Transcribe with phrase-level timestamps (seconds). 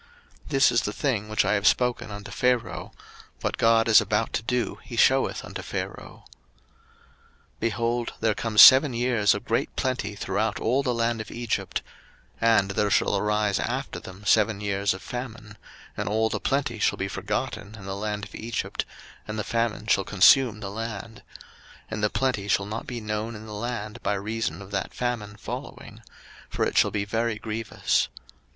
[0.45, 2.91] 01:041:028 This is the thing which I have spoken unto Pharaoh:
[3.41, 6.23] What God is about to do he sheweth unto Pharaoh.
[6.25, 6.27] 01:041:029
[7.59, 11.83] Behold, there come seven years of great plenty throughout all the land of Egypt:
[12.41, 15.55] 01:041:030 And there shall arise after them seven years of famine;
[15.95, 18.85] and all the plenty shall be forgotten in the land of Egypt;
[19.27, 21.21] and the famine shall consume the land;
[21.91, 24.95] 01:041:031 And the plenty shall not be known in the land by reason of that
[24.95, 26.01] famine following;
[26.49, 28.07] for it shall be very grievous.